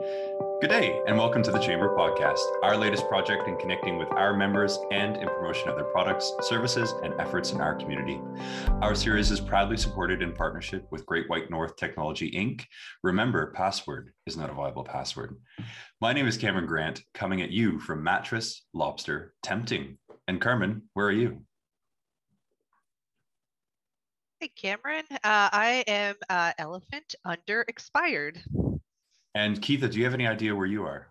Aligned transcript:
Good 0.00 0.70
day, 0.70 0.98
and 1.06 1.18
welcome 1.18 1.42
to 1.42 1.50
the 1.50 1.58
Chamber 1.58 1.94
Podcast, 1.94 2.40
our 2.62 2.74
latest 2.74 3.06
project 3.06 3.48
in 3.48 3.58
connecting 3.58 3.98
with 3.98 4.08
our 4.12 4.32
members 4.32 4.78
and 4.90 5.18
in 5.18 5.28
promotion 5.28 5.68
of 5.68 5.76
their 5.76 5.84
products, 5.84 6.32
services, 6.40 6.94
and 7.02 7.12
efforts 7.20 7.52
in 7.52 7.60
our 7.60 7.74
community. 7.74 8.18
Our 8.80 8.94
series 8.94 9.30
is 9.30 9.40
proudly 9.40 9.76
supported 9.76 10.22
in 10.22 10.32
partnership 10.32 10.86
with 10.90 11.04
Great 11.04 11.28
White 11.28 11.50
North 11.50 11.76
Technology 11.76 12.30
Inc. 12.30 12.64
Remember, 13.02 13.52
password 13.52 14.14
is 14.26 14.38
not 14.38 14.48
a 14.48 14.54
viable 14.54 14.84
password. 14.84 15.36
My 16.00 16.14
name 16.14 16.26
is 16.26 16.38
Cameron 16.38 16.66
Grant, 16.66 17.02
coming 17.12 17.42
at 17.42 17.50
you 17.50 17.78
from 17.78 18.02
Mattress, 18.02 18.64
Lobster, 18.72 19.34
Tempting. 19.42 19.98
And 20.26 20.40
Carmen, 20.40 20.82
where 20.94 21.08
are 21.08 21.12
you? 21.12 21.42
Hey, 24.40 24.48
Cameron. 24.48 25.04
Uh, 25.12 25.18
I 25.22 25.84
am 25.86 26.14
uh, 26.30 26.52
Elephant 26.58 27.14
under 27.26 27.66
expired. 27.68 28.40
And 29.34 29.60
Keitha, 29.60 29.90
do 29.90 29.98
you 29.98 30.04
have 30.04 30.14
any 30.14 30.26
idea 30.26 30.54
where 30.54 30.66
you 30.66 30.84
are? 30.84 31.06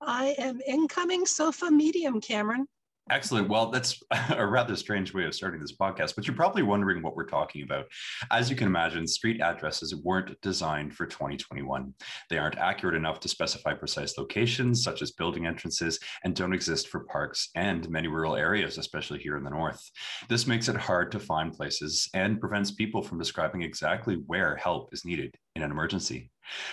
I 0.00 0.34
am 0.38 0.60
incoming 0.66 1.26
sofa 1.26 1.70
medium, 1.70 2.20
Cameron. 2.20 2.66
Excellent. 3.08 3.48
Well, 3.48 3.70
that's 3.70 4.00
a 4.30 4.46
rather 4.46 4.76
strange 4.76 5.12
way 5.12 5.24
of 5.24 5.34
starting 5.34 5.60
this 5.60 5.76
podcast, 5.76 6.14
but 6.14 6.26
you're 6.26 6.36
probably 6.36 6.62
wondering 6.62 7.02
what 7.02 7.16
we're 7.16 7.24
talking 7.24 7.62
about. 7.62 7.86
As 8.30 8.50
you 8.50 8.56
can 8.56 8.68
imagine, 8.68 9.06
street 9.06 9.40
addresses 9.40 9.96
weren't 9.96 10.40
designed 10.42 10.94
for 10.94 11.06
2021. 11.06 11.92
They 12.28 12.38
aren't 12.38 12.58
accurate 12.58 12.94
enough 12.94 13.18
to 13.20 13.28
specify 13.28 13.74
precise 13.74 14.16
locations, 14.16 14.84
such 14.84 15.02
as 15.02 15.12
building 15.12 15.46
entrances, 15.46 15.98
and 16.24 16.36
don't 16.36 16.52
exist 16.52 16.88
for 16.88 17.04
parks 17.04 17.48
and 17.56 17.88
many 17.90 18.06
rural 18.06 18.36
areas, 18.36 18.78
especially 18.78 19.18
here 19.18 19.36
in 19.36 19.44
the 19.44 19.50
north. 19.50 19.80
This 20.28 20.46
makes 20.46 20.68
it 20.68 20.76
hard 20.76 21.10
to 21.12 21.18
find 21.18 21.52
places 21.52 22.08
and 22.14 22.40
prevents 22.40 22.70
people 22.72 23.02
from 23.02 23.18
describing 23.18 23.62
exactly 23.62 24.22
where 24.26 24.56
help 24.56 24.90
is 24.92 25.04
needed 25.04 25.34
in 25.56 25.62
an 25.62 25.70
emergency. 25.70 26.30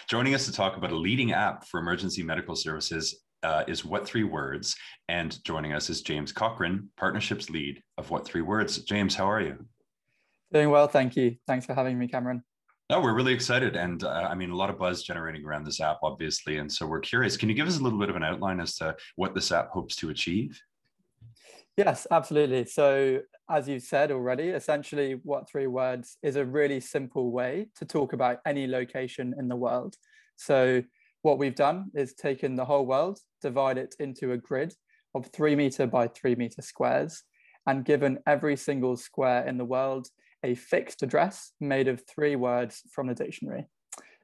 Joining 0.07 0.33
us 0.33 0.45
to 0.45 0.51
talk 0.51 0.77
about 0.77 0.91
a 0.91 0.97
leading 0.97 1.33
app 1.33 1.65
for 1.67 1.79
emergency 1.79 2.23
medical 2.23 2.55
services 2.55 3.23
uh, 3.47 3.63
is 3.65 3.85
What 3.85 4.05
Three 4.05 4.25
Words. 4.25 4.75
And 5.07 5.41
joining 5.45 5.71
us 5.71 5.89
is 5.89 6.01
James 6.01 6.33
Cochrane, 6.33 6.89
Partnerships 6.97 7.49
Lead 7.49 7.81
of 7.97 8.11
What 8.11 8.25
Three 8.25 8.41
Words. 8.41 8.79
James, 8.79 9.15
how 9.15 9.29
are 9.31 9.39
you? 9.39 9.65
Doing 10.51 10.69
well, 10.69 10.87
thank 10.87 11.15
you. 11.15 11.37
Thanks 11.47 11.65
for 11.65 11.73
having 11.73 11.97
me, 11.97 12.09
Cameron. 12.09 12.43
No, 12.89 12.99
we're 12.99 13.13
really 13.13 13.33
excited. 13.33 13.77
And 13.77 14.03
uh, 14.03 14.27
I 14.29 14.35
mean, 14.35 14.49
a 14.49 14.55
lot 14.55 14.69
of 14.69 14.77
buzz 14.77 15.03
generating 15.03 15.45
around 15.45 15.65
this 15.65 15.79
app, 15.79 15.99
obviously. 16.03 16.57
And 16.57 16.69
so 16.71 16.85
we're 16.85 16.99
curious. 16.99 17.37
Can 17.37 17.47
you 17.47 17.55
give 17.55 17.67
us 17.67 17.79
a 17.79 17.83
little 17.83 17.99
bit 17.99 18.09
of 18.09 18.17
an 18.17 18.23
outline 18.23 18.59
as 18.59 18.75
to 18.77 18.97
what 19.15 19.33
this 19.33 19.51
app 19.53 19.69
hopes 19.69 19.95
to 19.97 20.09
achieve? 20.09 20.61
Yes, 21.77 22.05
absolutely. 22.11 22.65
So, 22.65 23.21
as 23.49 23.69
you 23.69 23.79
said 23.79 24.11
already, 24.11 24.49
essentially, 24.49 25.21
What 25.23 25.49
Three 25.49 25.67
Words 25.67 26.17
is 26.21 26.35
a 26.35 26.43
really 26.43 26.81
simple 26.81 27.31
way 27.31 27.67
to 27.77 27.85
talk 27.85 28.11
about 28.11 28.39
any 28.45 28.67
location 28.67 29.35
in 29.39 29.47
the 29.47 29.55
world. 29.55 29.95
So, 30.35 30.83
what 31.27 31.37
we've 31.37 31.55
done 31.55 31.91
is 31.93 32.13
taken 32.13 32.55
the 32.55 32.63
whole 32.63 32.85
world, 32.85 33.19
divide 33.41 33.77
it 33.77 33.93
into 33.99 34.31
a 34.31 34.37
grid 34.37 34.73
of 35.13 35.25
three 35.27 35.57
meter 35.57 35.85
by 35.85 36.07
three 36.07 36.35
meter 36.35 36.61
squares, 36.61 37.23
and 37.67 37.83
given 37.83 38.17
every 38.25 38.55
single 38.55 38.95
square 38.95 39.45
in 39.45 39.57
the 39.57 39.65
world 39.65 40.07
a 40.43 40.55
fixed 40.55 41.03
address 41.03 41.51
made 41.59 41.89
of 41.89 42.01
three 42.07 42.37
words 42.37 42.81
from 42.93 43.07
the 43.07 43.13
dictionary. 43.13 43.65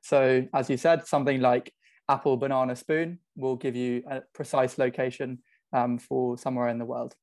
So, 0.02 0.48
as 0.54 0.70
you 0.70 0.78
said, 0.78 1.06
something 1.06 1.42
like 1.42 1.74
apple, 2.08 2.38
banana, 2.38 2.74
spoon 2.74 3.20
will 3.36 3.58
give 3.58 3.76
you 3.76 4.04
a 4.10 4.22
precise 4.34 4.78
location 4.78 5.40
um, 5.74 5.98
for 5.98 6.38
somewhere 6.38 6.70
in 6.70 6.80
the 6.80 6.86
world. 6.86 7.16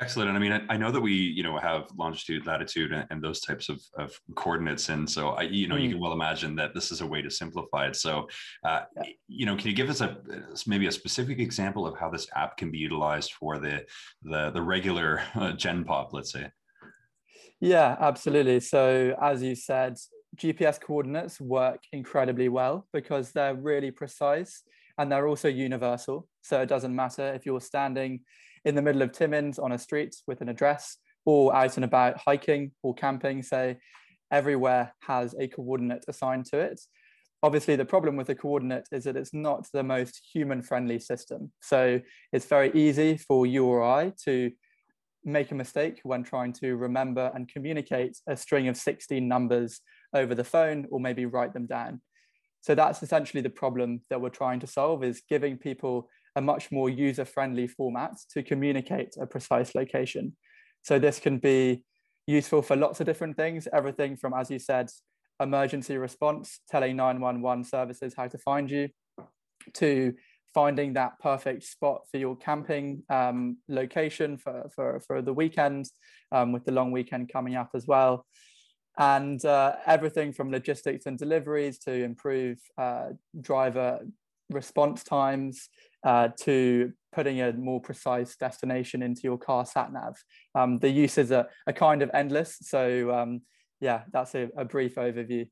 Excellent. 0.00 0.28
And 0.28 0.36
I 0.36 0.40
mean, 0.40 0.52
I, 0.52 0.74
I, 0.74 0.76
know 0.76 0.90
that 0.90 1.00
we, 1.00 1.12
you 1.12 1.44
know, 1.44 1.56
have 1.56 1.86
longitude, 1.96 2.46
latitude, 2.46 2.90
and, 2.90 3.06
and 3.10 3.22
those 3.22 3.40
types 3.40 3.68
of, 3.68 3.80
of, 3.96 4.18
coordinates. 4.34 4.88
And 4.88 5.08
so, 5.08 5.30
I, 5.30 5.42
you 5.42 5.68
know, 5.68 5.76
mm. 5.76 5.82
you 5.82 5.90
can 5.90 6.00
well 6.00 6.12
imagine 6.12 6.56
that 6.56 6.74
this 6.74 6.90
is 6.90 7.00
a 7.00 7.06
way 7.06 7.22
to 7.22 7.30
simplify 7.30 7.86
it. 7.86 7.94
So, 7.94 8.26
uh, 8.66 8.80
yeah. 8.96 9.02
you 9.28 9.46
know, 9.46 9.54
can 9.56 9.68
you 9.68 9.72
give 9.72 9.90
us 9.90 10.00
a 10.00 10.18
maybe 10.66 10.88
a 10.88 10.92
specific 10.92 11.38
example 11.38 11.86
of 11.86 11.96
how 11.96 12.10
this 12.10 12.26
app 12.34 12.56
can 12.56 12.72
be 12.72 12.78
utilized 12.78 13.34
for 13.34 13.58
the 13.58 13.84
the, 14.24 14.50
the 14.50 14.62
regular 14.62 15.22
uh, 15.36 15.52
Gen 15.52 15.84
Pop, 15.84 16.12
let's 16.12 16.32
say? 16.32 16.50
Yeah, 17.60 17.96
absolutely. 18.00 18.58
So, 18.60 19.16
as 19.22 19.44
you 19.44 19.54
said, 19.54 19.96
GPS 20.36 20.80
coordinates 20.80 21.40
work 21.40 21.80
incredibly 21.92 22.48
well 22.48 22.88
because 22.92 23.30
they're 23.30 23.54
really 23.54 23.92
precise 23.92 24.64
and 24.98 25.10
they're 25.10 25.28
also 25.28 25.48
universal. 25.48 26.28
So 26.42 26.60
it 26.60 26.66
doesn't 26.66 26.94
matter 26.94 27.32
if 27.34 27.46
you're 27.46 27.60
standing 27.60 28.20
in 28.64 28.74
the 28.74 28.82
middle 28.82 29.02
of 29.02 29.12
Timmins 29.12 29.58
on 29.58 29.72
a 29.72 29.78
street 29.78 30.16
with 30.26 30.40
an 30.40 30.48
address 30.48 30.96
or 31.24 31.54
out 31.54 31.76
and 31.76 31.84
about 31.84 32.18
hiking 32.18 32.72
or 32.82 32.94
camping, 32.94 33.42
say, 33.42 33.78
everywhere 34.30 34.94
has 35.00 35.34
a 35.38 35.48
coordinate 35.48 36.04
assigned 36.08 36.46
to 36.46 36.58
it. 36.58 36.80
Obviously, 37.42 37.76
the 37.76 37.84
problem 37.84 38.16
with 38.16 38.26
the 38.26 38.34
coordinate 38.34 38.88
is 38.90 39.04
that 39.04 39.16
it's 39.16 39.34
not 39.34 39.66
the 39.72 39.82
most 39.82 40.20
human 40.32 40.62
friendly 40.62 40.98
system. 40.98 41.52
So 41.60 42.00
it's 42.32 42.46
very 42.46 42.72
easy 42.72 43.18
for 43.18 43.46
you 43.46 43.66
or 43.66 43.82
I 43.82 44.12
to 44.24 44.50
make 45.24 45.50
a 45.50 45.54
mistake 45.54 46.00
when 46.02 46.22
trying 46.22 46.52
to 46.54 46.76
remember 46.76 47.30
and 47.34 47.48
communicate 47.48 48.18
a 48.26 48.36
string 48.36 48.68
of 48.68 48.76
16 48.76 49.26
numbers 49.26 49.80
over 50.14 50.34
the 50.34 50.44
phone 50.44 50.86
or 50.90 51.00
maybe 51.00 51.26
write 51.26 51.52
them 51.52 51.66
down. 51.66 52.00
So 52.60 52.74
that's 52.74 53.02
essentially 53.02 53.42
the 53.42 53.50
problem 53.50 54.00
that 54.08 54.20
we're 54.20 54.30
trying 54.30 54.60
to 54.60 54.66
solve 54.66 55.04
is 55.04 55.22
giving 55.28 55.58
people 55.58 56.08
a 56.36 56.40
much 56.40 56.72
more 56.72 56.90
user-friendly 56.90 57.68
format 57.68 58.12
to 58.32 58.42
communicate 58.42 59.14
a 59.20 59.26
precise 59.26 59.74
location. 59.74 60.36
So 60.82 60.98
this 60.98 61.18
can 61.18 61.38
be 61.38 61.84
useful 62.26 62.62
for 62.62 62.76
lots 62.76 63.00
of 63.00 63.06
different 63.06 63.36
things, 63.36 63.68
everything 63.72 64.16
from, 64.16 64.34
as 64.34 64.50
you 64.50 64.58
said, 64.58 64.90
emergency 65.40 65.96
response, 65.96 66.60
telling 66.70 66.96
911 66.96 67.64
services 67.64 68.14
how 68.16 68.28
to 68.28 68.38
find 68.38 68.70
you, 68.70 68.88
to 69.74 70.14
finding 70.52 70.92
that 70.92 71.18
perfect 71.18 71.64
spot 71.64 72.02
for 72.10 72.18
your 72.18 72.36
camping 72.36 73.02
um, 73.10 73.58
location 73.68 74.38
for, 74.38 74.70
for, 74.74 75.00
for 75.00 75.20
the 75.20 75.32
weekend, 75.32 75.86
um, 76.32 76.52
with 76.52 76.64
the 76.64 76.72
long 76.72 76.92
weekend 76.92 77.30
coming 77.32 77.56
up 77.56 77.70
as 77.74 77.86
well. 77.86 78.24
And 78.96 79.44
uh, 79.44 79.74
everything 79.86 80.32
from 80.32 80.52
logistics 80.52 81.06
and 81.06 81.18
deliveries 81.18 81.78
to 81.80 81.92
improve 81.92 82.58
uh, 82.78 83.08
driver 83.40 84.00
response 84.54 85.04
times 85.04 85.68
uh, 86.04 86.28
to 86.40 86.92
putting 87.12 87.40
a 87.40 87.52
more 87.52 87.80
precise 87.80 88.36
destination 88.36 89.02
into 89.02 89.22
your 89.24 89.38
car 89.38 89.64
sat 89.64 89.92
nav. 89.92 90.16
Um, 90.54 90.78
the 90.78 90.90
uses 90.90 91.32
are, 91.32 91.48
are 91.66 91.72
kind 91.72 92.02
of 92.02 92.10
endless. 92.12 92.58
So 92.62 93.12
um, 93.12 93.42
yeah, 93.80 94.02
that's 94.12 94.34
a, 94.34 94.48
a, 94.56 94.64
brief 94.64 94.96
overview. 94.96 95.46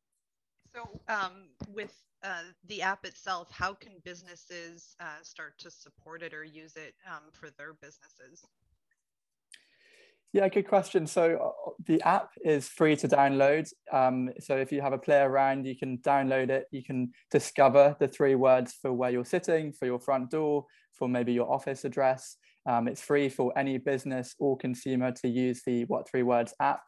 So 0.75 1.01
um, 1.09 1.49
with 1.69 1.95
uh, 2.23 2.43
the 2.67 2.83
app 2.83 3.05
itself, 3.05 3.49
how 3.51 3.75
can 3.75 3.93
businesses 4.05 4.97
uh, 5.01 5.23
start 5.23 5.59
to 5.59 5.71
support 5.71 6.23
it 6.23 6.35
or 6.35 6.45
use 6.45 6.77
it 6.77 6.95
um, 7.07 7.31
for 7.33 7.51
their 7.59 7.75
businesses? 7.75 8.47
Yeah, 10.33 10.49
good 10.49 10.67
question. 10.67 11.07
So 11.07 11.37
uh, 11.37 11.71
the 11.87 12.01
app 12.03 12.31
is 12.43 12.67
free 12.67 12.97
to 12.97 13.09
download. 13.09 13.69
Um, 13.93 14.31
so 14.41 14.57
if 14.57 14.73
you 14.73 14.81
have 14.81 14.95
a 14.95 14.99
play 14.99 15.21
around, 15.21 15.67
you 15.67 15.77
can 15.77 15.99
download 15.99 16.49
it. 16.49 16.67
You 16.71 16.83
can 16.83 17.13
discover 17.31 17.97
the 18.01 18.09
three 18.09 18.35
words 18.35 18.73
for 18.81 18.95
where 18.95 19.11
you're 19.11 19.27
sitting, 19.27 19.73
for 19.73 19.85
your 19.85 20.01
front 20.01 20.31
door, 20.31 20.65
for 20.99 21.07
maybe 21.07 21.35
your 21.35 21.53
office 21.53 21.85
address. 21.85 22.37
Um, 22.65 22.89
it's 22.89 23.03
free 23.03 23.29
for 23.29 23.57
any 23.59 23.77
business 23.77 24.35
or 24.39 24.57
consumer 24.57 25.13
to 25.13 25.29
use 25.29 25.63
the 25.67 25.85
What 25.85 26.09
Three 26.09 26.23
Words 26.23 26.55
app. 26.61 26.81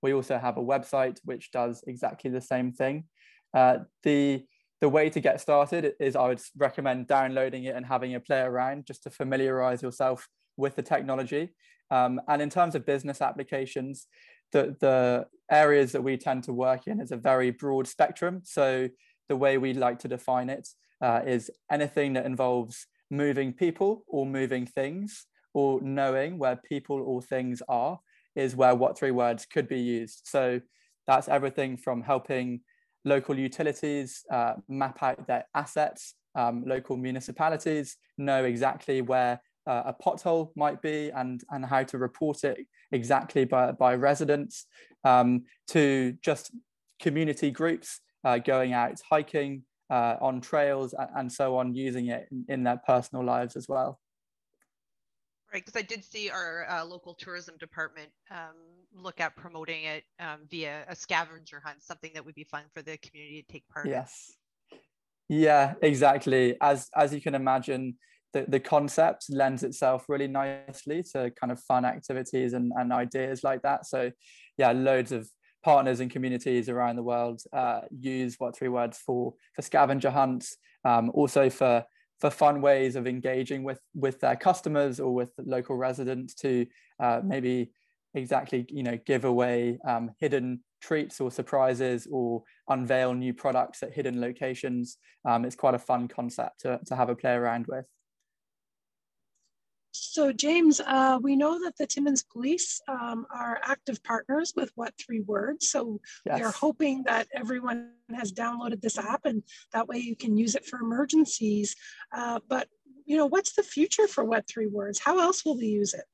We 0.00 0.12
also 0.12 0.38
have 0.38 0.56
a 0.56 0.62
website 0.62 1.18
which 1.24 1.50
does 1.50 1.82
exactly 1.88 2.30
the 2.30 2.40
same 2.40 2.72
thing. 2.72 3.04
Uh, 3.52 3.78
the 4.04 4.44
the 4.80 4.88
way 4.88 5.08
to 5.08 5.20
get 5.20 5.40
started 5.40 5.92
is 6.00 6.16
I 6.16 6.26
would 6.26 6.40
recommend 6.56 7.06
downloading 7.06 7.64
it 7.64 7.76
and 7.76 7.86
having 7.86 8.16
a 8.16 8.20
play 8.20 8.40
around 8.40 8.84
just 8.84 9.04
to 9.04 9.10
familiarize 9.10 9.80
yourself 9.80 10.26
with 10.62 10.74
the 10.76 10.82
technology. 10.94 11.44
Um, 11.90 12.12
and 12.30 12.40
in 12.40 12.50
terms 12.58 12.74
of 12.74 12.86
business 12.86 13.20
applications, 13.20 14.06
the, 14.52 14.62
the 14.80 15.26
areas 15.50 15.92
that 15.92 16.04
we 16.08 16.16
tend 16.16 16.44
to 16.44 16.52
work 16.66 16.86
in 16.86 17.00
is 17.00 17.12
a 17.12 17.16
very 17.30 17.50
broad 17.50 17.86
spectrum. 17.86 18.34
So 18.44 18.88
the 19.28 19.36
way 19.36 19.58
we 19.58 19.74
like 19.86 19.98
to 20.00 20.08
define 20.08 20.48
it 20.56 20.66
uh, 21.06 21.20
is 21.26 21.50
anything 21.70 22.14
that 22.14 22.26
involves 22.32 22.86
moving 23.10 23.52
people 23.52 24.04
or 24.14 24.24
moving 24.24 24.66
things 24.66 25.26
or 25.52 25.80
knowing 25.82 26.38
where 26.38 26.56
people 26.56 26.98
or 27.10 27.20
things 27.20 27.62
are 27.68 27.98
is 28.34 28.56
where 28.56 28.74
what 28.74 28.96
three 28.98 29.10
words 29.10 29.44
could 29.44 29.68
be 29.68 29.80
used. 29.80 30.22
So 30.24 30.60
that's 31.06 31.28
everything 31.28 31.76
from 31.76 32.02
helping 32.02 32.60
local 33.04 33.36
utilities 33.38 34.24
uh, 34.30 34.54
map 34.68 35.02
out 35.02 35.26
their 35.26 35.44
assets, 35.54 36.14
um, 36.34 36.64
local 36.66 36.96
municipalities 36.96 37.96
know 38.16 38.44
exactly 38.44 39.02
where 39.02 39.40
uh, 39.66 39.82
a 39.86 39.94
pothole 39.94 40.50
might 40.56 40.82
be 40.82 41.10
and, 41.10 41.42
and 41.50 41.64
how 41.64 41.82
to 41.82 41.98
report 41.98 42.44
it 42.44 42.66
exactly 42.90 43.44
by, 43.44 43.72
by 43.72 43.94
residents 43.94 44.66
um, 45.04 45.44
to 45.68 46.16
just 46.22 46.52
community 47.00 47.50
groups 47.50 48.00
uh, 48.24 48.38
going 48.38 48.72
out 48.72 49.00
hiking 49.08 49.62
uh, 49.90 50.16
on 50.20 50.40
trails 50.40 50.94
and, 50.94 51.08
and, 51.16 51.32
so 51.32 51.56
on, 51.56 51.74
using 51.74 52.06
it 52.08 52.26
in, 52.30 52.44
in, 52.48 52.62
their 52.62 52.80
personal 52.86 53.24
lives 53.24 53.56
as 53.56 53.68
well. 53.68 54.00
Right, 55.52 55.62
because 55.64 55.78
I 55.78 55.84
did 55.84 56.02
see 56.02 56.30
our 56.30 56.66
uh, 56.68 56.84
local 56.84 57.14
tourism 57.14 57.56
department 57.58 58.08
um, 58.30 58.56
look 58.94 59.20
at 59.20 59.36
promoting 59.36 59.84
it 59.84 60.04
um, 60.18 60.40
via 60.50 60.84
a 60.88 60.96
scavenger 60.96 61.60
hunt, 61.62 61.82
something 61.82 62.10
that 62.14 62.24
would 62.24 62.34
be 62.34 62.44
fun 62.44 62.62
for 62.74 62.80
the 62.80 62.96
community 62.98 63.42
to 63.46 63.52
take 63.52 63.68
part 63.68 63.86
yes. 63.86 63.92
in. 63.92 63.98
Yes. 63.98 64.36
Yeah, 65.28 65.74
exactly. 65.80 66.56
As 66.60 66.90
as 66.94 67.14
you 67.14 67.20
can 67.20 67.34
imagine, 67.34 67.96
the, 68.32 68.44
the 68.48 68.60
concept 68.60 69.26
lends 69.30 69.62
itself 69.62 70.06
really 70.08 70.28
nicely 70.28 71.02
to 71.12 71.30
kind 71.38 71.52
of 71.52 71.60
fun 71.60 71.84
activities 71.84 72.52
and, 72.54 72.72
and 72.76 72.92
ideas 72.92 73.44
like 73.44 73.62
that. 73.62 73.86
So 73.86 74.10
yeah, 74.56 74.72
loads 74.72 75.12
of 75.12 75.28
partners 75.62 76.00
and 76.00 76.10
communities 76.10 76.68
around 76.68 76.96
the 76.96 77.02
world 77.02 77.40
uh, 77.52 77.82
use 77.90 78.36
what 78.38 78.56
three 78.56 78.68
words 78.68 78.98
for 78.98 79.34
for 79.54 79.62
scavenger 79.62 80.10
hunts, 80.10 80.56
um, 80.84 81.10
also 81.14 81.48
for 81.50 81.84
for 82.20 82.30
fun 82.30 82.60
ways 82.60 82.96
of 82.96 83.06
engaging 83.06 83.64
with 83.64 83.80
with 83.94 84.20
their 84.20 84.36
customers 84.36 85.00
or 85.00 85.14
with 85.14 85.30
local 85.38 85.76
residents 85.76 86.34
to 86.34 86.66
uh, 87.00 87.20
maybe 87.24 87.70
exactly 88.14 88.66
you 88.68 88.82
know 88.82 88.98
give 89.06 89.24
away 89.24 89.78
um, 89.86 90.10
hidden 90.20 90.60
treats 90.82 91.20
or 91.20 91.30
surprises 91.30 92.06
or 92.10 92.42
unveil 92.68 93.14
new 93.14 93.32
products 93.32 93.82
at 93.82 93.92
hidden 93.92 94.20
locations 94.20 94.98
um, 95.24 95.44
it's 95.44 95.56
quite 95.56 95.74
a 95.74 95.78
fun 95.78 96.08
concept 96.08 96.60
to, 96.60 96.78
to 96.84 96.94
have 96.94 97.08
a 97.08 97.14
play 97.14 97.32
around 97.32 97.66
with 97.68 97.86
so 99.92 100.32
James, 100.32 100.80
uh, 100.80 101.18
we 101.20 101.36
know 101.36 101.62
that 101.62 101.76
the 101.76 101.86
Timmins 101.86 102.22
Police 102.22 102.80
um, 102.88 103.26
are 103.32 103.60
active 103.62 104.02
partners 104.02 104.54
with 104.56 104.72
What 104.74 104.94
Three 104.98 105.20
Words. 105.20 105.70
So 105.70 106.00
yes. 106.24 106.38
we 106.38 106.44
are 106.44 106.50
hoping 106.50 107.04
that 107.06 107.28
everyone 107.34 107.90
has 108.14 108.32
downloaded 108.32 108.80
this 108.80 108.98
app 108.98 109.20
and 109.24 109.42
that 109.72 109.86
way 109.86 109.98
you 109.98 110.16
can 110.16 110.36
use 110.36 110.54
it 110.54 110.64
for 110.64 110.80
emergencies. 110.80 111.76
Uh, 112.12 112.40
but 112.48 112.68
you 113.04 113.16
know, 113.16 113.26
what's 113.26 113.54
the 113.54 113.62
future 113.62 114.08
for 114.08 114.24
What 114.24 114.48
Three 114.48 114.66
Words? 114.66 114.98
How 114.98 115.18
else 115.20 115.44
will 115.44 115.58
we 115.58 115.66
use 115.66 115.92
it? 115.92 116.04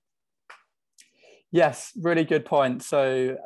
Yes, 1.53 1.93
really 1.97 2.25
good 2.25 2.45
point. 2.45 2.83
So 2.83 3.37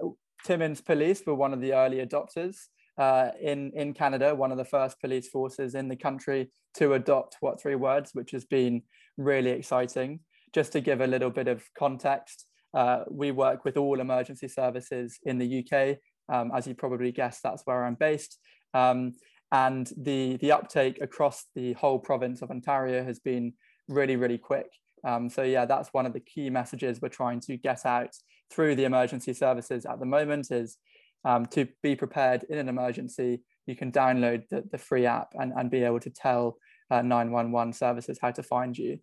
Timmins 0.45 0.81
Police 0.81 1.23
were 1.27 1.35
one 1.35 1.53
of 1.53 1.61
the 1.61 1.75
early 1.75 2.05
adopters 2.05 2.57
uh, 2.99 3.31
in, 3.41 3.73
in 3.75 3.95
Canada, 3.95 4.35
one 4.35 4.51
of 4.51 4.59
the 4.59 4.65
first 4.65 5.01
police 5.01 5.29
forces 5.29 5.75
in 5.75 5.89
the 5.89 5.97
country 5.97 6.51
to 6.75 6.95
adopt 6.95 7.37
What 7.41 7.61
Three 7.61 7.75
Words, 7.75 8.11
which 8.15 8.31
has 8.31 8.45
been 8.45 8.83
really 9.17 9.51
exciting. 9.51 10.21
Just 10.53 10.73
to 10.73 10.81
give 10.81 11.01
a 11.01 11.07
little 11.07 11.31
bit 11.31 11.49
of 11.49 11.63
context, 11.79 12.47
uh, 12.75 13.05
we 13.11 13.31
work 13.31 13.65
with 13.65 13.77
all 13.77 14.01
emergency 14.01 14.49
services 14.49 15.19
in 15.25 15.39
the 15.39 15.65
UK. 15.65 15.99
Um, 16.33 16.51
as 16.55 16.67
you 16.67 16.75
probably 16.75 17.13
guessed, 17.13 17.43
that's 17.43 17.63
where 17.65 17.85
I'm 17.85 17.95
based. 17.95 18.39
Um, 18.75 19.13
and 19.51 19.91
the, 19.97 20.37
the 20.39 20.53
uptake 20.53 21.01
across 21.03 21.45
the 21.55 21.75
whole 21.75 21.99
province 21.99 22.41
of 22.41 22.51
Ontario 22.51 23.05
has 23.05 23.19
been 23.19 23.53
really, 23.89 24.17
really 24.17 24.39
quick. 24.39 24.69
Um, 25.05 25.29
so 25.29 25.43
yeah, 25.43 25.67
that's 25.67 25.91
one 25.93 26.07
of 26.07 26.13
the 26.13 26.21
key 26.21 26.49
messages 26.49 27.01
we're 27.01 27.09
trying 27.09 27.41
to 27.41 27.57
get 27.57 27.85
out 27.85 28.15
through 28.51 28.77
the 28.77 28.85
emergency 28.85 29.35
services 29.35 29.85
at 29.85 29.99
the 29.99 30.07
moment 30.07 30.51
is 30.51 30.79
um, 31.25 31.47
to 31.47 31.67
be 31.83 31.97
prepared 31.97 32.45
in 32.49 32.59
an 32.59 32.69
emergency. 32.69 33.43
You 33.67 33.77
can 33.77 33.93
download 33.93 34.49
the, 34.49 34.65
the 34.71 34.79
free 34.79 35.07
app 35.07 35.35
and, 35.35 35.53
and 35.57 35.71
be 35.71 35.85
able 35.85 36.01
to 36.01 36.11
tell 36.11 36.57
uh, 36.93 37.03
911 37.03 37.73
services 37.73 38.19
how 38.21 38.31
to 38.31 38.43
find 38.43 38.77
you. 38.77 38.99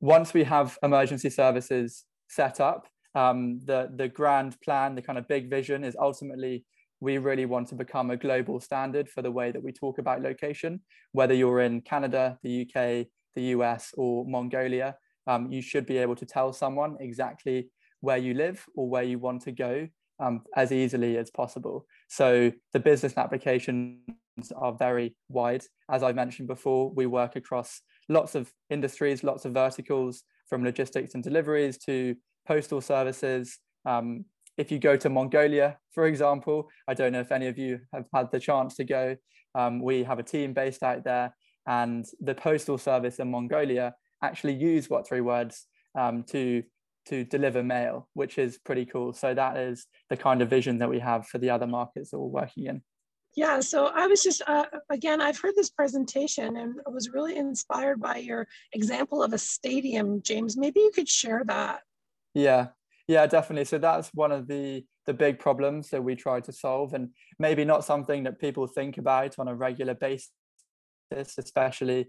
Once 0.00 0.34
we 0.34 0.44
have 0.44 0.78
emergency 0.82 1.30
services 1.30 2.04
set 2.28 2.60
up, 2.60 2.86
um, 3.14 3.60
the, 3.64 3.90
the 3.96 4.08
grand 4.08 4.60
plan, 4.60 4.94
the 4.94 5.02
kind 5.02 5.18
of 5.18 5.26
big 5.26 5.48
vision 5.48 5.84
is 5.84 5.96
ultimately 5.98 6.64
we 7.00 7.18
really 7.18 7.46
want 7.46 7.68
to 7.68 7.74
become 7.74 8.10
a 8.10 8.16
global 8.16 8.60
standard 8.60 9.08
for 9.08 9.22
the 9.22 9.30
way 9.30 9.50
that 9.50 9.62
we 9.62 9.72
talk 9.72 9.98
about 9.98 10.22
location, 10.22 10.80
whether 11.12 11.34
you're 11.34 11.60
in 11.60 11.80
Canada, 11.80 12.38
the 12.42 12.62
UK, 12.62 13.06
the 13.34 13.42
US, 13.56 13.92
or 13.96 14.24
Mongolia. 14.26 14.94
Um, 15.26 15.50
you 15.50 15.62
should 15.62 15.86
be 15.86 15.98
able 15.98 16.16
to 16.16 16.26
tell 16.26 16.52
someone 16.52 16.96
exactly 17.00 17.70
where 18.00 18.18
you 18.18 18.34
live 18.34 18.64
or 18.76 18.88
where 18.88 19.02
you 19.02 19.18
want 19.18 19.42
to 19.42 19.52
go 19.52 19.88
um, 20.20 20.42
as 20.54 20.72
easily 20.72 21.16
as 21.16 21.30
possible. 21.30 21.86
So 22.08 22.52
the 22.72 22.80
business 22.80 23.16
applications 23.16 23.98
are 24.56 24.72
very 24.72 25.14
wide. 25.28 25.64
As 25.90 26.02
I 26.02 26.12
mentioned 26.12 26.48
before, 26.48 26.90
we 26.90 27.06
work 27.06 27.36
across 27.36 27.80
lots 28.08 28.34
of 28.34 28.52
industries, 28.70 29.24
lots 29.24 29.44
of 29.44 29.52
verticals, 29.52 30.24
from 30.48 30.64
logistics 30.64 31.14
and 31.14 31.24
deliveries 31.24 31.78
to 31.78 32.14
postal 32.46 32.80
services. 32.80 33.58
Um, 33.86 34.26
if 34.58 34.70
you 34.70 34.78
go 34.78 34.96
to 34.98 35.08
Mongolia, 35.08 35.78
for 35.92 36.06
example, 36.06 36.68
I 36.86 36.94
don't 36.94 37.12
know 37.12 37.20
if 37.20 37.32
any 37.32 37.46
of 37.46 37.58
you 37.58 37.80
have 37.94 38.04
had 38.12 38.30
the 38.30 38.40
chance 38.40 38.76
to 38.76 38.84
go. 38.84 39.16
Um, 39.54 39.80
we 39.80 40.04
have 40.04 40.18
a 40.18 40.22
team 40.22 40.52
based 40.52 40.82
out 40.82 41.04
there, 41.04 41.34
and 41.66 42.04
the 42.20 42.34
postal 42.34 42.76
service 42.76 43.18
in 43.18 43.30
Mongolia 43.30 43.94
actually 44.22 44.54
use 44.54 44.90
what 44.90 45.06
three 45.06 45.20
words 45.20 45.66
um, 45.98 46.22
to 46.24 46.62
to 47.06 47.24
deliver 47.24 47.62
mail, 47.62 48.08
which 48.14 48.38
is 48.38 48.58
pretty 48.58 48.84
cool. 48.84 49.12
So 49.12 49.34
that 49.34 49.56
is 49.56 49.86
the 50.08 50.16
kind 50.16 50.40
of 50.42 50.50
vision 50.50 50.78
that 50.78 50.90
we 50.90 51.00
have 51.00 51.26
for 51.26 51.38
the 51.38 51.50
other 51.50 51.66
markets 51.66 52.10
that 52.10 52.18
we're 52.18 52.26
working 52.26 52.66
in. 52.66 52.82
Yeah, 53.34 53.60
so 53.60 53.86
I 53.86 54.06
was 54.06 54.22
just, 54.22 54.42
uh, 54.46 54.66
again, 54.90 55.22
I've 55.22 55.38
heard 55.38 55.54
this 55.56 55.70
presentation 55.70 56.56
and 56.56 56.74
I 56.86 56.90
was 56.90 57.10
really 57.10 57.36
inspired 57.36 58.00
by 58.00 58.18
your 58.18 58.46
example 58.72 59.22
of 59.22 59.32
a 59.32 59.38
stadium, 59.38 60.20
James. 60.22 60.56
Maybe 60.58 60.80
you 60.80 60.90
could 60.94 61.08
share 61.08 61.42
that. 61.46 61.80
Yeah, 62.34 62.68
yeah, 63.08 63.26
definitely. 63.26 63.64
So 63.64 63.78
that's 63.78 64.10
one 64.14 64.32
of 64.32 64.48
the 64.48 64.84
the 65.04 65.14
big 65.14 65.40
problems 65.40 65.90
that 65.90 66.04
we 66.04 66.14
try 66.14 66.38
to 66.38 66.52
solve, 66.52 66.94
and 66.94 67.08
maybe 67.38 67.64
not 67.64 67.84
something 67.84 68.22
that 68.22 68.38
people 68.38 68.68
think 68.68 68.98
about 68.98 69.36
on 69.38 69.48
a 69.48 69.54
regular 69.54 69.94
basis, 69.94 70.30
especially 71.10 72.08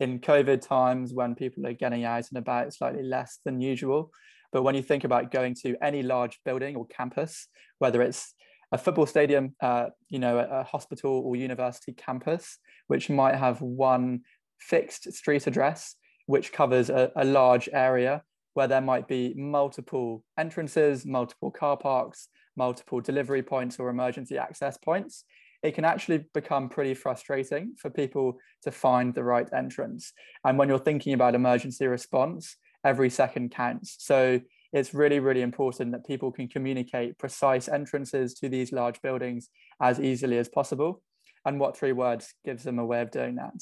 in 0.00 0.20
COVID 0.20 0.62
times 0.62 1.12
when 1.12 1.34
people 1.34 1.66
are 1.66 1.74
getting 1.74 2.04
out 2.04 2.24
and 2.30 2.38
about 2.38 2.72
slightly 2.72 3.02
less 3.02 3.40
than 3.44 3.60
usual. 3.60 4.10
But 4.52 4.62
when 4.62 4.74
you 4.74 4.82
think 4.82 5.04
about 5.04 5.30
going 5.30 5.54
to 5.62 5.76
any 5.82 6.02
large 6.02 6.38
building 6.44 6.76
or 6.76 6.86
campus, 6.86 7.48
whether 7.78 8.00
it's 8.00 8.32
a 8.72 8.78
football 8.78 9.06
stadium, 9.06 9.54
uh, 9.60 9.86
you 10.08 10.18
know, 10.18 10.38
a, 10.38 10.60
a, 10.60 10.62
hospital 10.64 11.22
or 11.24 11.36
university 11.36 11.92
campus, 11.92 12.58
which 12.86 13.10
might 13.10 13.34
have 13.34 13.60
one 13.60 14.20
fixed 14.58 15.12
street 15.12 15.46
address, 15.46 15.96
which 16.26 16.52
covers 16.52 16.90
a, 16.90 17.12
a 17.16 17.24
large 17.24 17.68
area 17.72 18.22
where 18.54 18.68
there 18.68 18.80
might 18.80 19.08
be 19.08 19.34
multiple 19.36 20.22
entrances, 20.38 21.04
multiple 21.04 21.50
car 21.50 21.76
parks, 21.76 22.28
multiple 22.56 23.00
delivery 23.00 23.42
points 23.42 23.78
or 23.78 23.88
emergency 23.90 24.38
access 24.38 24.76
points 24.76 25.24
it 25.64 25.74
can 25.74 25.86
actually 25.86 26.26
become 26.34 26.68
pretty 26.68 26.92
frustrating 26.92 27.72
for 27.78 27.88
people 27.88 28.36
to 28.62 28.70
find 28.70 29.14
the 29.14 29.24
right 29.24 29.48
entrance. 29.54 30.12
And 30.44 30.58
when 30.58 30.68
you're 30.68 30.78
thinking 30.78 31.14
about 31.14 31.34
emergency 31.34 31.86
response, 31.86 32.56
every 32.84 33.08
second 33.08 33.50
counts. 33.50 33.96
So 33.98 34.42
it's 34.74 34.92
really, 34.92 35.20
really 35.20 35.42
important 35.42 35.92
that 35.92 36.04
people 36.04 36.32
can 36.32 36.48
communicate 36.48 37.16
precise 37.16 37.68
entrances 37.68 38.34
to 38.34 38.48
these 38.48 38.72
large 38.72 39.00
buildings 39.02 39.48
as 39.80 40.00
easily 40.00 40.36
as 40.36 40.48
possible. 40.48 41.00
And 41.46 41.60
what 41.60 41.76
three 41.76 41.92
words 41.92 42.34
gives 42.44 42.64
them 42.64 42.80
a 42.80 42.84
way 42.84 43.00
of 43.00 43.12
doing 43.12 43.36
that? 43.36 43.54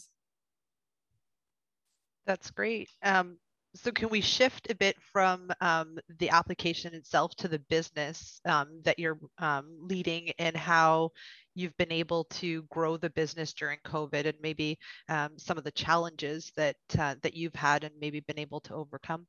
That's 2.25 2.51
great. 2.51 2.89
Um, 3.03 3.37
so 3.75 3.91
can 3.91 4.09
we 4.09 4.23
shift 4.23 4.71
a 4.71 4.75
bit 4.75 4.97
from 5.13 5.51
um, 5.61 5.99
the 6.19 6.31
application 6.31 6.95
itself 6.95 7.35
to 7.37 7.49
the 7.49 7.59
business 7.59 8.41
um, 8.47 8.81
that 8.85 8.99
you're 8.99 9.19
um, 9.39 9.67
leading 9.81 10.31
and 10.39 10.57
how 10.57 11.11
you've 11.55 11.77
been 11.77 11.93
able 11.93 12.25
to 12.25 12.63
grow 12.71 12.97
the 12.97 13.11
business 13.11 13.53
during 13.53 13.79
COVID 13.85 14.27
and 14.27 14.39
maybe 14.43 14.79
um, 15.11 15.31
some 15.37 15.59
of 15.59 15.65
the 15.65 15.73
challenges 15.73 16.53
that 16.57 16.77
uh, 16.99 17.17
that 17.23 17.35
you've 17.35 17.55
had 17.55 17.85
and 17.85 17.93
maybe 18.01 18.21
been 18.21 18.39
able 18.39 18.61
to 18.61 18.75
overcome? 18.75 19.27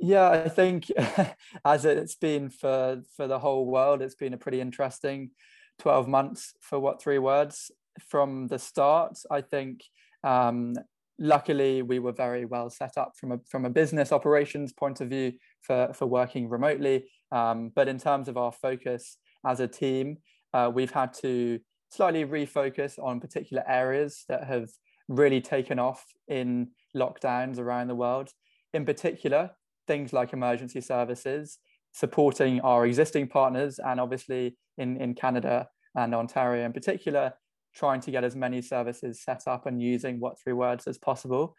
Yeah, 0.00 0.28
I 0.30 0.48
think 0.48 0.90
as 1.64 1.84
it's 1.84 2.14
been 2.14 2.50
for 2.50 3.02
for 3.16 3.26
the 3.26 3.38
whole 3.38 3.66
world, 3.66 4.02
it's 4.02 4.14
been 4.14 4.34
a 4.34 4.38
pretty 4.38 4.60
interesting 4.60 5.30
12 5.78 6.08
months 6.08 6.54
for 6.60 6.78
what 6.78 7.02
three 7.02 7.18
words 7.18 7.70
from 8.00 8.46
the 8.48 8.58
start. 8.58 9.18
I 9.30 9.40
think 9.40 9.82
um, 10.22 10.74
luckily 11.18 11.82
we 11.82 11.98
were 11.98 12.12
very 12.12 12.44
well 12.44 12.68
set 12.68 12.98
up 12.98 13.12
from 13.16 13.32
a 13.32 13.38
from 13.48 13.64
a 13.64 13.70
business 13.70 14.12
operations 14.12 14.72
point 14.72 15.00
of 15.00 15.08
view 15.08 15.32
for 15.62 15.92
for 15.94 16.06
working 16.06 16.48
remotely 16.48 17.04
um, 17.32 17.72
but 17.74 17.88
in 17.88 17.98
terms 17.98 18.28
of 18.28 18.36
our 18.36 18.52
focus 18.52 19.16
as 19.46 19.60
a 19.60 19.68
team 19.68 20.18
uh, 20.52 20.70
we've 20.72 20.90
had 20.90 21.12
to 21.12 21.58
slightly 21.90 22.24
refocus 22.24 22.98
on 23.02 23.20
particular 23.20 23.62
areas 23.66 24.24
that 24.28 24.44
have 24.44 24.68
really 25.08 25.40
taken 25.40 25.78
off 25.78 26.04
in 26.28 26.68
lockdowns 26.94 27.58
around 27.58 27.88
the 27.88 27.94
world 27.94 28.28
in 28.74 28.84
particular 28.84 29.50
things 29.86 30.12
like 30.12 30.32
emergency 30.32 30.80
services 30.80 31.58
supporting 31.92 32.60
our 32.60 32.84
existing 32.86 33.26
partners 33.26 33.78
and 33.78 34.00
obviously 34.00 34.56
in 34.78 35.00
in 35.00 35.14
canada 35.14 35.66
and 35.94 36.14
ontario 36.14 36.64
in 36.64 36.72
particular 36.72 37.32
trying 37.76 38.00
to 38.00 38.10
get 38.10 38.24
as 38.24 38.34
many 38.34 38.62
services 38.62 39.22
set 39.22 39.42
up 39.46 39.66
and 39.66 39.80
using 39.80 40.18
what 40.18 40.40
three 40.40 40.54
words 40.54 40.86
as 40.86 40.98
possible. 40.98 41.54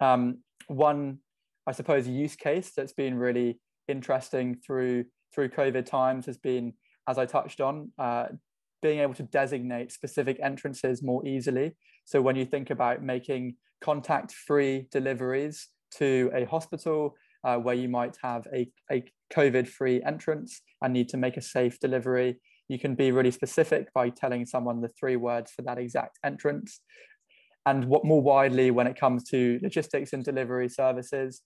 Um, 0.00 0.38
one, 0.68 1.18
I 1.66 1.72
suppose, 1.72 2.06
use 2.06 2.36
case 2.36 2.72
that's 2.76 2.92
been 2.92 3.16
really 3.16 3.58
interesting 3.88 4.56
through 4.64 5.06
through 5.34 5.48
COVID 5.48 5.84
times 5.84 6.26
has 6.26 6.38
been, 6.38 6.74
as 7.08 7.18
I 7.18 7.26
touched 7.26 7.60
on, 7.60 7.90
uh, 7.98 8.26
being 8.82 9.00
able 9.00 9.14
to 9.14 9.24
designate 9.24 9.90
specific 9.90 10.38
entrances 10.40 11.02
more 11.02 11.26
easily. 11.26 11.74
So 12.04 12.22
when 12.22 12.36
you 12.36 12.44
think 12.44 12.70
about 12.70 13.02
making 13.02 13.56
contact-free 13.80 14.88
deliveries 14.92 15.68
to 15.96 16.30
a 16.32 16.44
hospital 16.44 17.16
uh, 17.44 17.56
where 17.56 17.74
you 17.74 17.88
might 17.88 18.16
have 18.22 18.46
a, 18.52 18.68
a 18.90 19.04
COVID-free 19.32 20.02
entrance 20.02 20.60
and 20.82 20.92
need 20.92 21.08
to 21.10 21.16
make 21.16 21.36
a 21.36 21.42
safe 21.42 21.78
delivery, 21.80 22.40
you 22.68 22.78
can 22.78 22.94
be 22.94 23.12
really 23.12 23.30
specific 23.30 23.92
by 23.92 24.08
telling 24.08 24.46
someone 24.46 24.80
the 24.80 24.90
three 24.98 25.16
words 25.16 25.50
for 25.50 25.62
that 25.62 25.78
exact 25.78 26.18
entrance. 26.24 26.80
And 27.66 27.86
what 27.86 28.04
more 28.04 28.22
widely 28.22 28.70
when 28.70 28.86
it 28.86 28.98
comes 28.98 29.24
to 29.30 29.58
logistics 29.62 30.12
and 30.12 30.24
delivery 30.24 30.68
services, 30.68 31.42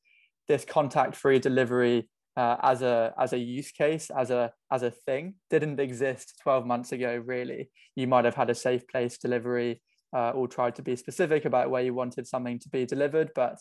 this 0.48 0.64
contact-free 0.64 1.40
delivery 1.40 2.08
uh, 2.36 2.56
as 2.62 2.82
a 2.82 3.12
as 3.18 3.32
a 3.32 3.38
use 3.38 3.72
case, 3.72 4.10
as 4.16 4.30
a 4.30 4.52
as 4.72 4.84
a 4.84 4.92
thing, 4.92 5.34
didn't 5.50 5.80
exist 5.80 6.34
12 6.42 6.66
months 6.66 6.92
ago. 6.92 7.20
Really, 7.26 7.68
you 7.96 8.06
might 8.06 8.24
have 8.24 8.36
had 8.36 8.48
a 8.48 8.54
safe 8.54 8.86
place 8.86 9.18
delivery 9.18 9.82
uh, 10.16 10.30
or 10.30 10.46
tried 10.46 10.76
to 10.76 10.82
be 10.82 10.94
specific 10.94 11.44
about 11.44 11.70
where 11.70 11.82
you 11.82 11.94
wanted 11.94 12.26
something 12.28 12.58
to 12.60 12.68
be 12.68 12.86
delivered, 12.86 13.30
but 13.34 13.58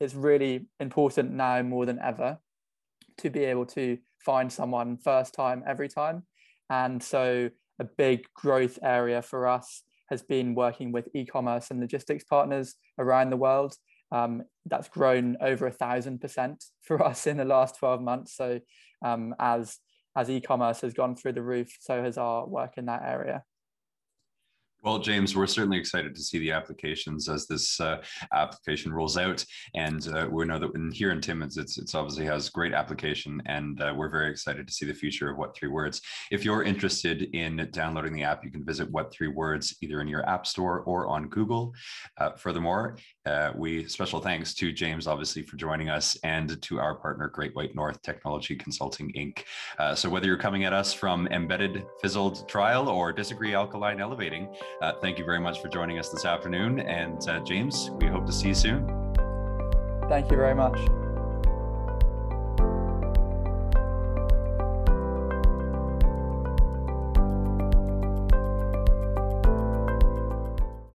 it's 0.00 0.14
really 0.14 0.66
important 0.80 1.32
now 1.32 1.62
more 1.62 1.86
than 1.86 1.98
ever 2.00 2.38
to 3.18 3.30
be 3.30 3.44
able 3.44 3.66
to 3.66 3.98
find 4.24 4.52
someone 4.52 4.96
first 4.96 5.34
time 5.34 5.62
every 5.66 5.88
time. 5.88 6.24
And 6.70 7.02
so 7.02 7.50
a 7.78 7.84
big 7.84 8.26
growth 8.34 8.78
area 8.82 9.22
for 9.22 9.46
us 9.46 9.82
has 10.10 10.22
been 10.22 10.54
working 10.54 10.92
with 10.92 11.08
e-commerce 11.14 11.70
and 11.70 11.80
logistics 11.80 12.24
partners 12.24 12.74
around 12.98 13.30
the 13.30 13.36
world. 13.36 13.74
Um, 14.12 14.42
that's 14.66 14.88
grown 14.88 15.36
over 15.40 15.66
a 15.66 15.72
thousand 15.72 16.20
percent 16.20 16.64
for 16.82 17.02
us 17.06 17.26
in 17.26 17.36
the 17.36 17.44
last 17.44 17.78
12 17.78 18.00
months. 18.00 18.36
So 18.36 18.60
um, 19.04 19.34
as 19.38 19.78
as 20.16 20.30
e-commerce 20.30 20.80
has 20.82 20.94
gone 20.94 21.16
through 21.16 21.32
the 21.32 21.42
roof, 21.42 21.76
so 21.80 22.00
has 22.00 22.16
our 22.18 22.46
work 22.46 22.74
in 22.76 22.86
that 22.86 23.02
area. 23.04 23.42
Well, 24.84 24.98
James, 24.98 25.34
we're 25.34 25.46
certainly 25.46 25.78
excited 25.78 26.14
to 26.14 26.20
see 26.20 26.38
the 26.38 26.50
applications 26.50 27.26
as 27.26 27.46
this 27.46 27.80
uh, 27.80 28.02
application 28.34 28.92
rolls 28.92 29.16
out, 29.16 29.42
and 29.74 30.06
uh, 30.08 30.28
we 30.30 30.44
know 30.44 30.58
that 30.58 30.74
in, 30.74 30.90
here 30.90 31.10
in 31.10 31.22
Timmins, 31.22 31.56
it's 31.56 31.78
it's 31.78 31.94
obviously 31.94 32.26
has 32.26 32.50
great 32.50 32.74
application, 32.74 33.42
and 33.46 33.80
uh, 33.80 33.94
we're 33.96 34.10
very 34.10 34.30
excited 34.30 34.68
to 34.68 34.74
see 34.74 34.84
the 34.84 34.92
future 34.92 35.30
of 35.30 35.38
What 35.38 35.56
Three 35.56 35.70
Words. 35.70 36.02
If 36.30 36.44
you're 36.44 36.64
interested 36.64 37.34
in 37.34 37.66
downloading 37.72 38.12
the 38.12 38.24
app, 38.24 38.44
you 38.44 38.50
can 38.50 38.62
visit 38.62 38.90
What 38.90 39.10
Three 39.10 39.28
Words 39.28 39.74
either 39.80 40.02
in 40.02 40.06
your 40.06 40.28
app 40.28 40.46
store 40.46 40.80
or 40.80 41.06
on 41.06 41.28
Google. 41.28 41.72
Uh, 42.18 42.32
furthermore, 42.32 42.98
uh, 43.24 43.52
we 43.56 43.88
special 43.88 44.20
thanks 44.20 44.52
to 44.56 44.70
James, 44.70 45.06
obviously, 45.06 45.40
for 45.44 45.56
joining 45.56 45.88
us, 45.88 46.14
and 46.24 46.60
to 46.60 46.78
our 46.78 46.94
partner, 46.94 47.28
Great 47.28 47.56
White 47.56 47.74
North 47.74 48.02
Technology 48.02 48.54
Consulting 48.54 49.10
Inc. 49.12 49.44
Uh, 49.78 49.94
so 49.94 50.10
whether 50.10 50.26
you're 50.26 50.36
coming 50.36 50.64
at 50.64 50.74
us 50.74 50.92
from 50.92 51.26
embedded 51.28 51.86
fizzled 52.02 52.46
trial 52.50 52.90
or 52.90 53.14
disagree 53.14 53.54
alkaline 53.54 53.98
elevating. 53.98 54.54
Uh, 54.80 54.92
thank 55.00 55.18
you 55.18 55.24
very 55.24 55.40
much 55.40 55.60
for 55.60 55.68
joining 55.68 55.98
us 55.98 56.08
this 56.08 56.24
afternoon. 56.24 56.80
And 56.80 57.26
uh, 57.28 57.40
James, 57.40 57.90
we 58.00 58.06
hope 58.06 58.26
to 58.26 58.32
see 58.32 58.48
you 58.48 58.54
soon. 58.54 58.86
Thank 60.08 60.30
you 60.30 60.36
very 60.36 60.54
much. 60.54 60.78